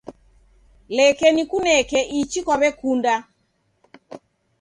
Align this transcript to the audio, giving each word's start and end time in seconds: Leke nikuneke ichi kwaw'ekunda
Leke 0.95 1.27
nikuneke 1.35 1.99
ichi 2.19 2.39
kwaw'ekunda 2.45 3.13